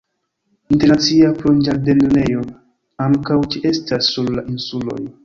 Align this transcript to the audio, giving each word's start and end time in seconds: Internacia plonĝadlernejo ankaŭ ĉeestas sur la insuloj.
Internacia 0.75 1.27
plonĝadlernejo 1.41 2.41
ankaŭ 3.09 3.39
ĉeestas 3.57 4.11
sur 4.15 4.33
la 4.39 4.47
insuloj. 4.55 4.99